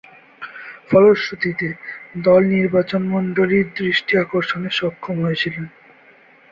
ফলশ্রুতিতে, 0.89 1.67
দল 2.19 2.41
নির্বাচকমণ্ডলীর 2.53 3.67
দৃষ্টি 3.79 4.13
আকর্ষণে 4.17 4.69
সক্ষম 4.79 5.15
হয়েছিলেন। 5.25 5.65